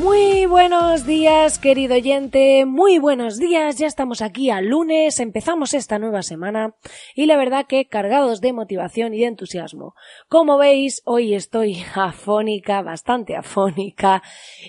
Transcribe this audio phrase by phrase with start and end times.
[0.00, 5.98] Muy buenos días, querido oyente, muy buenos días, ya estamos aquí al lunes, empezamos esta
[5.98, 6.74] nueva semana
[7.14, 9.94] y la verdad que cargados de motivación y de entusiasmo.
[10.30, 14.22] Como veis, hoy estoy afónica, bastante afónica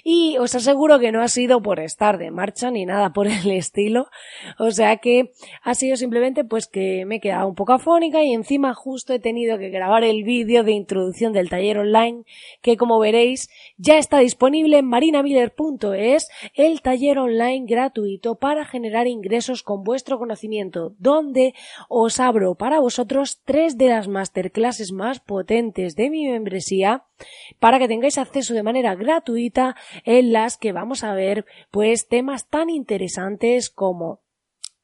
[0.03, 3.51] y os aseguro que no ha sido por estar de marcha ni nada por el
[3.51, 4.07] estilo,
[4.59, 5.31] o sea que
[5.63, 9.20] ha sido simplemente pues que me he quedado un poco afónica y encima justo he
[9.20, 12.25] tenido que grabar el vídeo de introducción del taller online
[12.61, 15.20] que como veréis ya está disponible en Marina
[15.93, 21.53] es el taller online gratuito para generar ingresos con vuestro conocimiento, donde
[21.90, 27.04] os abro para vosotros tres de las masterclasses más potentes de mi membresía
[27.60, 32.48] para que tengáis acceso de manera gratuita en las que vamos a ver pues temas
[32.48, 34.20] tan interesantes como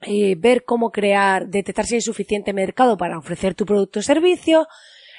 [0.01, 4.67] eh, ver cómo crear, detectar si hay suficiente mercado para ofrecer tu producto o servicio,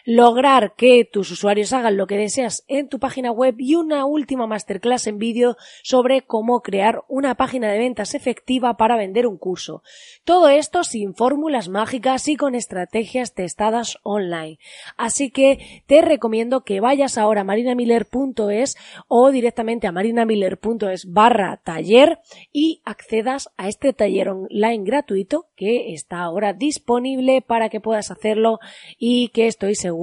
[0.09, 4.47] lograr que tus usuarios hagan lo que deseas en tu página web y una última
[4.47, 9.83] masterclass en vídeo sobre cómo crear una página de ventas efectiva para vender un curso.
[10.25, 14.59] Todo esto sin fórmulas mágicas y con estrategias testadas online.
[14.97, 22.19] Así que te recomiendo que vayas ahora a marinamiller.es o directamente a marinamiller.es barra taller
[22.51, 28.59] y accedas a este taller online gratuito que está ahora disponible para que puedas hacerlo
[28.99, 29.98] y que estoy seguro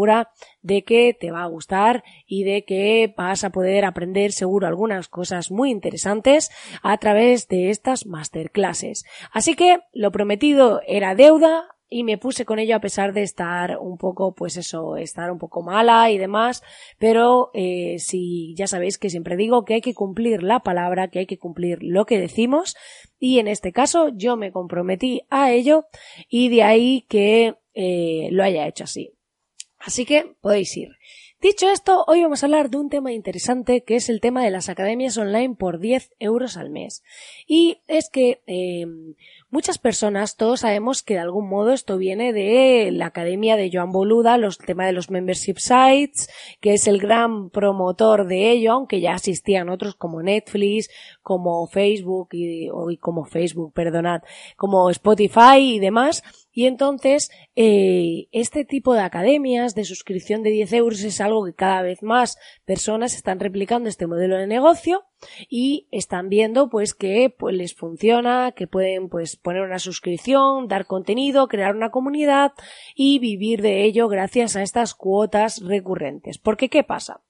[0.62, 5.08] de que te va a gustar y de que vas a poder aprender seguro algunas
[5.08, 6.50] cosas muy interesantes
[6.82, 9.06] a través de estas masterclasses.
[9.32, 13.78] Así que lo prometido era deuda, y me puse con ello a pesar de estar
[13.78, 16.64] un poco, pues eso, estar un poco mala y demás,
[16.98, 21.20] pero eh, si ya sabéis que siempre digo que hay que cumplir la palabra, que
[21.20, 22.76] hay que cumplir lo que decimos
[23.20, 25.86] y en este caso yo me comprometí a ello
[26.28, 29.15] y de ahí que eh, lo haya hecho así.
[29.86, 30.90] Así que podéis ir.
[31.42, 34.50] Dicho esto, hoy vamos a hablar de un tema interesante que es el tema de
[34.50, 37.04] las academias online por 10 euros al mes.
[37.46, 38.88] Y es que eh,
[39.56, 43.94] muchas personas, todos sabemos que de algún modo esto viene de la academia de Joan
[43.94, 46.30] Boluda, los temas de los membership sites,
[46.60, 50.90] que es el gran promotor de ello, aunque ya asistían otros como Netflix,
[51.22, 54.24] como Facebook y, y como Facebook, perdonad,
[54.58, 56.22] como Spotify y demás.
[56.52, 61.54] Y entonces, eh, este tipo de academias de suscripción de 10 euros es algo que
[61.54, 65.04] cada vez más personas están replicando este modelo de negocio
[65.50, 70.88] y están viendo pues que pues les funciona, que pueden pues poner una suscripción, dar
[70.88, 72.54] contenido, crear una comunidad
[72.96, 76.40] y vivir de ello gracias a estas cuotas recurrentes.
[76.40, 77.22] Porque ¿qué pasa?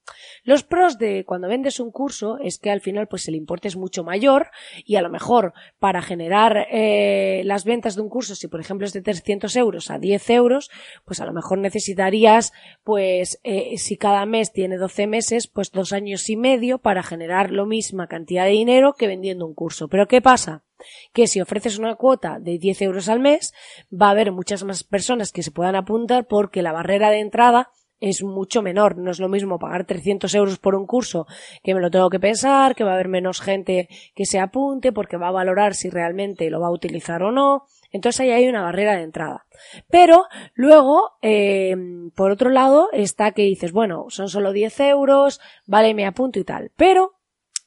[0.46, 3.75] Los pros de cuando vendes un curso es que al final pues el importe es
[3.75, 4.48] mucho mayor
[4.86, 8.88] y a lo mejor para generar eh, las ventas de un curso, si por ejemplo
[8.88, 10.72] es de 300 euros a 10 euros,
[11.04, 12.54] pues a lo mejor necesitarías
[12.86, 17.52] pues eh, si cada mes tiene 12 meses, pues dos años y medio para generar
[17.52, 19.90] lo misma cantidad de dinero que vendiendo un curso.
[19.90, 20.65] Pero ¿qué pasa?
[21.13, 23.53] Que si ofreces una cuota de 10 euros al mes,
[23.91, 27.69] va a haber muchas más personas que se puedan apuntar porque la barrera de entrada
[28.00, 28.97] es mucho menor.
[28.97, 31.28] No es lo mismo pagar 300 euros por un curso
[31.63, 34.91] que me lo tengo que pensar, que va a haber menos gente que se apunte
[34.91, 37.63] porque va a valorar si realmente lo va a utilizar o no.
[37.91, 39.45] Entonces ahí hay una barrera de entrada.
[39.90, 41.75] Pero luego, eh,
[42.16, 46.44] por otro lado, está que dices, bueno, son solo 10 euros, vale, me apunto y
[46.44, 46.72] tal.
[46.75, 47.13] Pero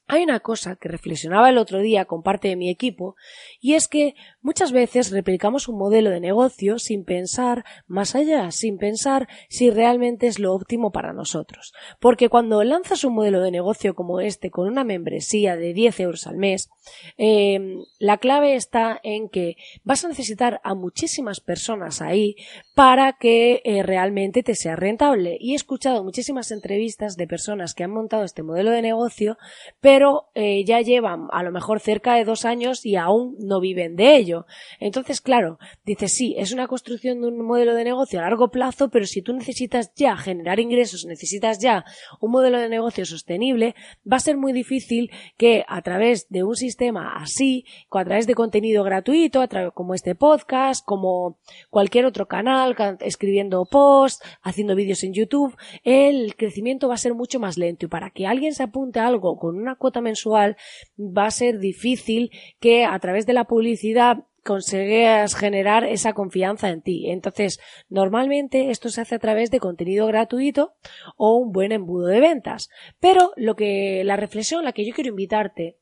[0.08, 3.14] hay una cosa que reflexionaba el otro día con parte de mi equipo
[3.60, 8.78] y es que muchas veces replicamos un modelo de negocio sin pensar más allá, sin
[8.78, 11.74] pensar si realmente es lo óptimo para nosotros.
[12.00, 16.26] Porque cuando lanzas un modelo de negocio como este con una membresía de 10 euros
[16.26, 16.70] al mes,
[17.18, 22.36] em, la clave está en que vas a necesitar a muchísimas personas ahí
[22.74, 25.36] para que eh, realmente te sea rentable.
[25.38, 29.36] Y he escuchado muchísimas entrevistas de personas que han montado este modelo de negocio,
[29.80, 29.97] pero
[30.34, 34.16] eh, ya llevan a lo mejor cerca de dos años y aún no viven de
[34.16, 34.46] ello.
[34.80, 38.88] Entonces, claro, dices, sí, es una construcción de un modelo de negocio a largo plazo,
[38.90, 41.84] pero si tú necesitas ya generar ingresos, necesitas ya
[42.20, 43.74] un modelo de negocio sostenible,
[44.10, 48.34] va a ser muy difícil que a través de un sistema así, a través de
[48.34, 51.38] contenido gratuito, a través, como este podcast, como
[51.70, 57.40] cualquier otro canal, escribiendo posts, haciendo vídeos en YouTube, el crecimiento va a ser mucho
[57.40, 60.56] más lento y para que alguien se apunte a algo con una mensual
[60.98, 62.30] va a ser difícil
[62.60, 67.10] que a través de la publicidad consigas generar esa confianza en ti.
[67.10, 70.72] Entonces, normalmente esto se hace a través de contenido gratuito
[71.16, 72.70] o un buen embudo de ventas.
[72.98, 75.76] Pero lo que, la reflexión a la que yo quiero invitarte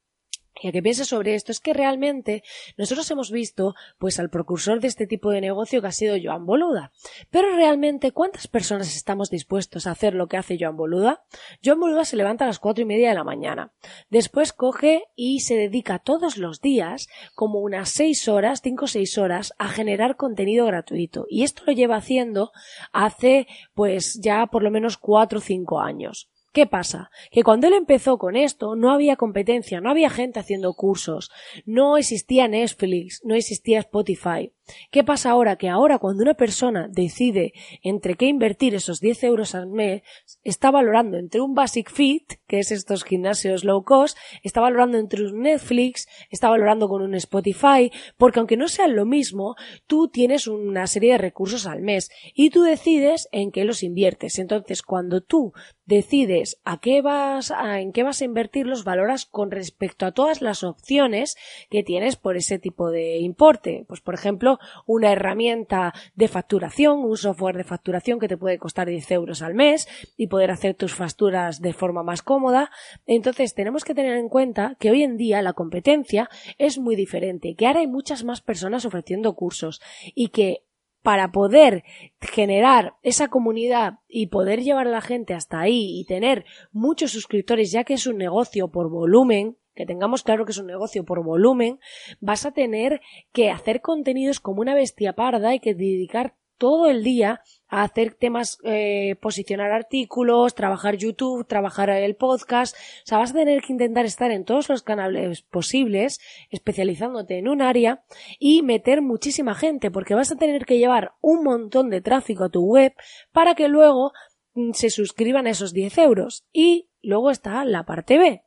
[0.60, 2.42] y a que pienses sobre esto es que realmente
[2.76, 6.46] nosotros hemos visto pues al precursor de este tipo de negocio que ha sido Joan
[6.46, 6.92] Boluda.
[7.30, 11.24] Pero realmente, ¿cuántas personas estamos dispuestos a hacer lo que hace Joan Boluda?
[11.64, 13.72] Joan Boluda se levanta a las cuatro y media de la mañana.
[14.08, 19.18] Después coge y se dedica todos los días, como unas seis horas, cinco o seis
[19.18, 21.26] horas, a generar contenido gratuito.
[21.28, 22.52] Y esto lo lleva haciendo
[22.92, 26.30] hace pues ya por lo menos cuatro o cinco años.
[26.56, 27.10] ¿Qué pasa?
[27.30, 31.30] Que cuando él empezó con esto no había competencia, no había gente haciendo cursos,
[31.66, 34.54] no existía Netflix, no existía Spotify.
[34.90, 35.56] ¿Qué pasa ahora?
[35.56, 37.52] Que ahora cuando una persona decide
[37.82, 40.02] entre qué invertir esos 10 euros al mes,
[40.42, 45.24] está valorando entre un Basic Fit, que es estos gimnasios low cost, está valorando entre
[45.24, 50.46] un Netflix, está valorando con un Spotify, porque aunque no sean lo mismo, tú tienes
[50.46, 54.38] una serie de recursos al mes y tú decides en qué los inviertes.
[54.38, 55.52] Entonces, cuando tú
[55.86, 60.12] decides a qué vas a, en qué vas a invertir los valoras con respecto a
[60.12, 61.36] todas las opciones
[61.70, 63.84] que tienes por ese tipo de importe.
[63.86, 64.55] Pues por ejemplo,
[64.86, 69.54] una herramienta de facturación, un software de facturación que te puede costar 10 euros al
[69.54, 72.70] mes y poder hacer tus facturas de forma más cómoda.
[73.06, 77.54] Entonces tenemos que tener en cuenta que hoy en día la competencia es muy diferente,
[77.54, 79.80] que ahora hay muchas más personas ofreciendo cursos
[80.14, 80.62] y que
[81.06, 81.84] para poder
[82.20, 87.70] generar esa comunidad y poder llevar a la gente hasta ahí y tener muchos suscriptores,
[87.70, 91.22] ya que es un negocio por volumen, que tengamos claro que es un negocio por
[91.22, 91.78] volumen,
[92.20, 93.00] vas a tener
[93.32, 98.14] que hacer contenidos como una bestia parda y que dedicar todo el día a hacer
[98.14, 102.74] temas, eh, posicionar artículos, trabajar YouTube, trabajar el podcast.
[102.74, 106.20] O sea, vas a tener que intentar estar en todos los canales posibles,
[106.50, 108.04] especializándote en un área
[108.38, 112.48] y meter muchísima gente, porque vas a tener que llevar un montón de tráfico a
[112.48, 112.94] tu web
[113.32, 114.12] para que luego
[114.54, 116.46] mm, se suscriban esos 10 euros.
[116.52, 118.45] Y luego está la parte B,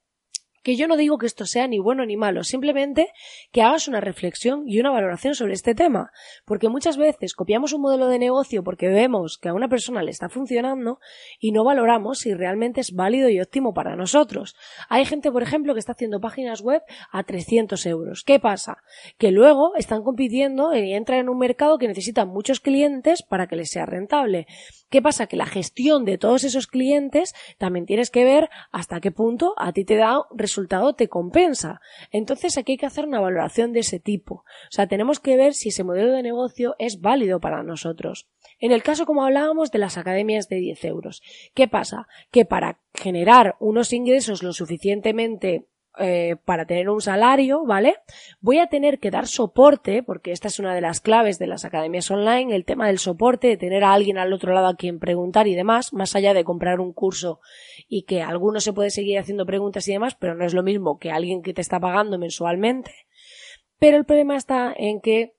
[0.70, 3.08] que yo no digo que esto sea ni bueno ni malo, simplemente
[3.52, 6.12] que hagas una reflexión y una valoración sobre este tema,
[6.46, 10.12] porque muchas veces copiamos un modelo de negocio porque vemos que a una persona le
[10.12, 11.00] está funcionando
[11.40, 14.56] y no valoramos si realmente es válido y óptimo para nosotros.
[14.90, 18.24] Hay gente, por ejemplo, que está haciendo páginas web a 300 euros.
[18.24, 18.78] ¿Qué pasa?
[19.18, 23.56] Que luego están compitiendo y entran en un mercado que necesita muchos clientes para que
[23.56, 24.46] les sea rentable.
[24.92, 25.26] ¿Qué pasa?
[25.26, 29.72] Que la gestión de todos esos clientes también tienes que ver hasta qué punto a
[29.72, 30.20] ti te da
[30.60, 31.82] resultado, te compensa.
[32.12, 34.36] Entonces aquí hay que hacer una valoración de ese tipo.
[34.36, 38.28] O sea, tenemos que ver si ese modelo de negocio es válido para nosotros.
[38.60, 41.22] En el caso, como hablábamos, de las academias de 10 euros.
[41.54, 42.08] ¿Qué pasa?
[42.32, 45.66] Que para generar unos ingresos lo suficientemente
[46.00, 47.96] eh, para tener un salario, ¿vale?
[48.40, 51.66] Voy a tener que dar soporte, porque esta es una de las claves de las
[51.66, 55.00] academias online, el tema del soporte, de tener a alguien al otro lado a quien
[55.00, 57.40] preguntar y demás, más allá de comprar un curso
[57.88, 60.98] y que alguno se puede seguir haciendo preguntas y demás, pero no es lo mismo
[61.00, 62.94] que alguien que te está pagando mensualmente.
[63.80, 65.34] Pero el problema está en que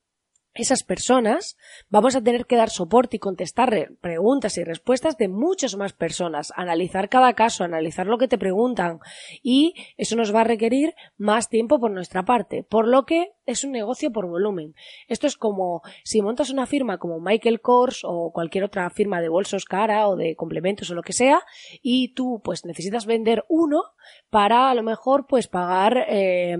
[0.53, 1.57] esas personas
[1.89, 6.51] vamos a tener que dar soporte y contestar preguntas y respuestas de muchas más personas,
[6.55, 8.99] analizar cada caso, analizar lo que te preguntan
[9.41, 13.63] y eso nos va a requerir más tiempo por nuestra parte, por lo que es
[13.63, 14.75] un negocio por volumen.
[15.07, 19.29] Esto es como si montas una firma como Michael Kors o cualquier otra firma de
[19.29, 21.41] bolsos cara o de complementos o lo que sea
[21.81, 23.83] y tú pues necesitas vender uno
[24.29, 26.57] para a lo mejor pues pagar eh,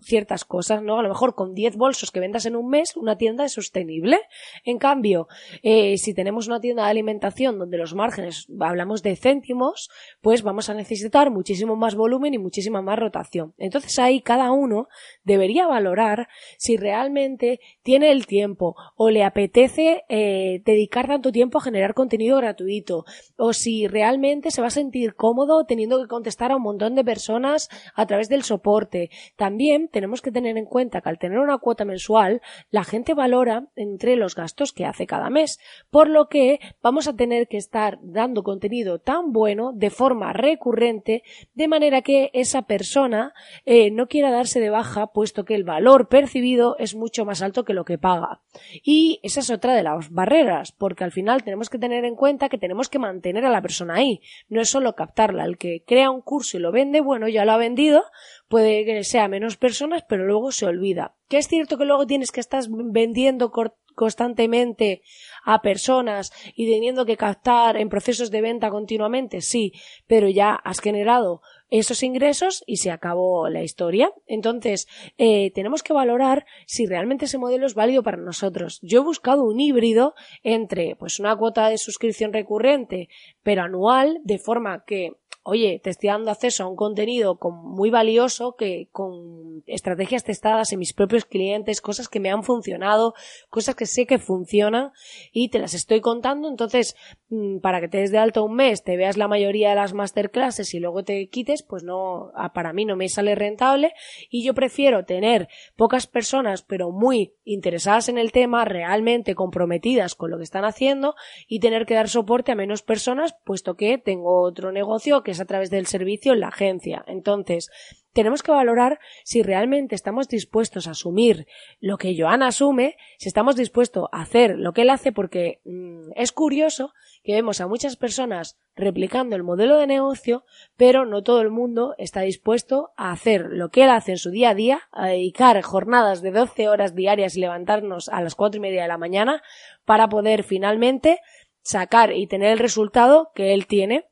[0.00, 0.98] ciertas cosas, ¿no?
[0.98, 4.18] A lo mejor con 10 bolsos que vendas en un mes una tienda es sostenible.
[4.64, 5.28] En cambio,
[5.62, 9.90] eh, si tenemos una tienda de alimentación donde los márgenes hablamos de céntimos,
[10.22, 13.54] pues vamos a necesitar muchísimo más volumen y muchísima más rotación.
[13.58, 14.88] Entonces ahí cada uno
[15.24, 21.62] debería valorar si realmente tiene el tiempo o le apetece eh, dedicar tanto tiempo a
[21.62, 23.04] generar contenido gratuito
[23.36, 27.04] o si realmente se va a sentir cómodo teniendo que contestar a un montón de
[27.04, 29.10] personas a través del soporte.
[29.36, 33.68] También tenemos que tener en cuenta que al tener una cuota mensual, la gente valora
[33.76, 35.58] entre los gastos que hace cada mes,
[35.90, 41.22] por lo que vamos a tener que estar dando contenido tan bueno de forma recurrente,
[41.54, 43.32] de manera que esa persona
[43.64, 47.64] eh, no quiera darse de baja, puesto que el valor percibido es mucho más alto
[47.64, 48.40] que lo que paga.
[48.82, 52.48] Y esa es otra de las barreras, porque al final tenemos que tener en cuenta
[52.48, 55.44] que tenemos que mantener a la persona ahí, no es solo captarla.
[55.44, 58.02] El que crea un curso y lo vende, bueno, ya lo ha vendido,
[58.50, 61.14] puede que sea menos personas, pero luego se olvida.
[61.28, 63.52] Que es cierto que luego tienes que estar vendiendo
[63.94, 65.02] constantemente
[65.44, 69.72] a personas y teniendo que captar en procesos de venta continuamente, sí,
[70.08, 74.12] pero ya has generado esos ingresos y se acabó la historia.
[74.26, 78.80] Entonces, eh, tenemos que valorar si realmente ese modelo es válido para nosotros.
[78.82, 83.08] Yo he buscado un híbrido entre pues una cuota de suscripción recurrente
[83.42, 85.12] pero anual de forma que
[85.42, 90.78] oye, te estoy dando acceso a un contenido muy valioso que con estrategias testadas en
[90.78, 93.14] mis propios clientes, cosas que me han funcionado,
[93.48, 94.92] cosas que sé que funcionan
[95.32, 96.48] y te las estoy contando.
[96.48, 96.94] Entonces,
[97.30, 99.94] mm, para que te des de alto un mes, te veas la mayoría de las
[99.94, 103.92] masterclasses y luego te quites, pues no, para mí no me sale rentable
[104.30, 110.30] y yo prefiero tener pocas personas pero muy interesadas en el tema, realmente comprometidas con
[110.30, 111.14] lo que están haciendo
[111.46, 115.40] y tener que dar soporte a menos personas, puesto que tengo otro negocio que es
[115.40, 117.04] a través del servicio en la agencia.
[117.06, 117.70] Entonces,
[118.12, 121.46] tenemos que valorar si realmente estamos dispuestos a asumir
[121.80, 126.10] lo que Joan asume, si estamos dispuestos a hacer lo que él hace, porque mm,
[126.16, 130.44] es curioso que vemos a muchas personas replicando el modelo de negocio,
[130.76, 134.30] pero no todo el mundo está dispuesto a hacer lo que él hace en su
[134.30, 138.58] día a día, a dedicar jornadas de 12 horas diarias y levantarnos a las cuatro
[138.58, 139.42] y media de la mañana
[139.84, 141.20] para poder finalmente
[141.62, 144.09] sacar y tener el resultado que él tiene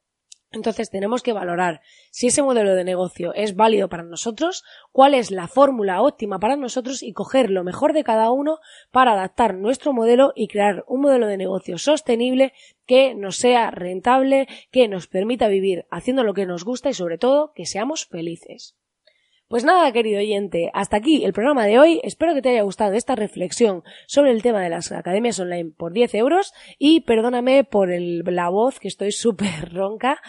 [0.50, 5.30] entonces tenemos que valorar si ese modelo de negocio es válido para nosotros, cuál es
[5.30, 8.58] la fórmula óptima para nosotros y coger lo mejor de cada uno
[8.90, 12.54] para adaptar nuestro modelo y crear un modelo de negocio sostenible
[12.86, 17.18] que nos sea rentable, que nos permita vivir haciendo lo que nos gusta y sobre
[17.18, 18.77] todo que seamos felices.
[19.48, 22.02] Pues nada, querido oyente, hasta aquí el programa de hoy.
[22.04, 25.94] Espero que te haya gustado esta reflexión sobre el tema de las academias online por
[25.94, 30.20] 10 euros y perdóname por la voz que estoy súper ronca.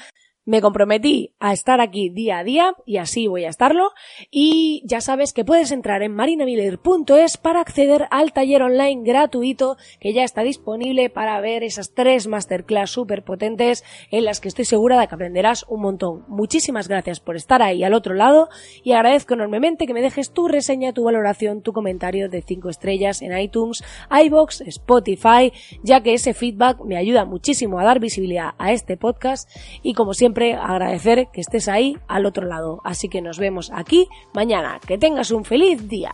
[0.45, 3.91] Me comprometí a estar aquí día a día y así voy a estarlo.
[4.31, 10.13] Y ya sabes que puedes entrar en marinamiller.es para acceder al taller online gratuito que
[10.13, 14.99] ya está disponible para ver esas tres masterclass súper potentes en las que estoy segura
[14.99, 16.25] de que aprenderás un montón.
[16.27, 18.49] Muchísimas gracias por estar ahí al otro lado
[18.83, 23.21] y agradezco enormemente que me dejes tu reseña, tu valoración, tu comentario de 5 estrellas
[23.21, 25.53] en iTunes, iBox, Spotify,
[25.83, 29.49] ya que ese feedback me ayuda muchísimo a dar visibilidad a este podcast
[29.83, 32.81] y como agradecer que estés ahí al otro lado.
[32.83, 34.79] Así que nos vemos aquí mañana.
[34.85, 36.13] Que tengas un feliz día.